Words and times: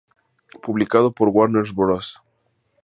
Publicado 0.63 1.11
por 1.11 1.27
Warner 1.29 1.67
Bros. 1.75 2.07